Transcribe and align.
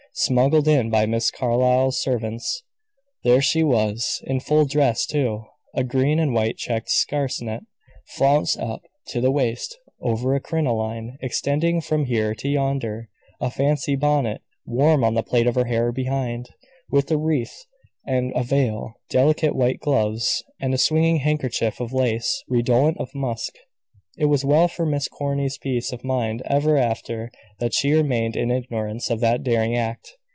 Smuggled 0.13 0.67
in 0.67 0.89
by 0.89 1.05
Miss 1.05 1.31
Carlyle's 1.31 2.01
servants, 2.01 2.63
there 3.23 3.41
she 3.41 3.63
was 3.63 4.21
in 4.25 4.41
full 4.41 4.65
dress, 4.65 5.05
too. 5.05 5.45
A 5.73 5.85
green 5.85 6.19
and 6.19 6.33
white 6.33 6.57
checked 6.57 6.89
sarcenet, 6.89 7.63
flounced 8.09 8.59
up 8.59 8.81
to 9.07 9.21
the 9.21 9.31
waist, 9.31 9.77
over 10.01 10.35
a 10.35 10.41
crinoline 10.41 11.17
extending 11.21 11.79
from 11.79 12.07
here 12.07 12.35
to 12.35 12.49
yonder; 12.49 13.07
a 13.39 13.49
fancy 13.49 13.95
bonnet, 13.95 14.41
worn 14.65 15.01
on 15.05 15.13
the 15.13 15.23
plait 15.23 15.47
of 15.47 15.55
hair 15.55 15.93
behind, 15.93 16.49
with 16.89 17.09
a 17.09 17.15
wreath 17.17 17.63
and 18.05 18.33
a 18.35 18.43
veil; 18.43 18.95
delicate 19.09 19.55
white 19.55 19.79
gloves, 19.79 20.43
and 20.59 20.73
a 20.73 20.77
swinging 20.77 21.19
handkerchief 21.19 21.79
of 21.79 21.93
lace, 21.93 22.43
redolent 22.49 22.97
of 22.97 23.15
musk. 23.15 23.55
It 24.17 24.25
was 24.25 24.43
well 24.43 24.67
for 24.67 24.85
Miss 24.85 25.07
Corny's 25.07 25.57
peace 25.57 25.93
of 25.93 26.03
mind 26.03 26.41
ever 26.45 26.75
after 26.77 27.31
that 27.59 27.73
she 27.73 27.93
remained 27.93 28.35
in 28.35 28.51
ignorance 28.51 29.09
of 29.09 29.21
that 29.21 29.41
daring 29.41 29.75
act. 29.77 30.15